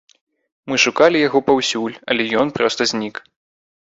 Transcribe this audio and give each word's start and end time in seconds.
Мы 0.71 0.77
шукалі 0.85 1.19
яго 1.27 1.41
паўсюль, 1.49 1.99
але 2.13 2.23
ён 2.45 2.53
проста 2.57 2.81
знік. 2.95 3.15